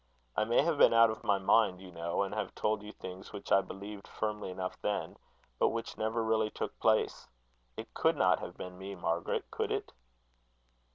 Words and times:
I 0.35 0.45
may 0.45 0.63
have 0.63 0.79
been 0.79 0.93
out 0.95 1.11
of 1.11 1.23
my 1.23 1.37
mind, 1.37 1.79
you 1.79 1.91
know, 1.91 2.23
and 2.23 2.33
have 2.33 2.55
told 2.55 2.81
you 2.81 2.91
things 2.91 3.31
which 3.31 3.51
I 3.51 3.61
believed 3.61 4.07
firmly 4.07 4.49
enough 4.49 4.75
then, 4.81 5.15
but 5.59 5.69
which 5.69 5.95
never 5.95 6.23
really 6.23 6.49
took 6.49 6.79
place. 6.79 7.27
It 7.77 7.93
could 7.93 8.15
not 8.17 8.39
have 8.39 8.57
been 8.57 8.79
me, 8.79 8.95
Margaret, 8.95 9.45
could 9.51 9.71
it?" 9.71 9.93